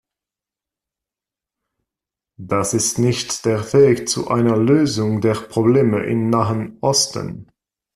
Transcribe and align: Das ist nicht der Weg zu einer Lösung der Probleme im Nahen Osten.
Das 2.39 2.73
ist 2.73 2.97
nicht 2.97 3.45
der 3.45 3.71
Weg 3.71 4.09
zu 4.09 4.29
einer 4.31 4.57
Lösung 4.57 5.21
der 5.21 5.35
Probleme 5.35 5.99
im 6.05 6.31
Nahen 6.31 6.79
Osten. 6.81 7.51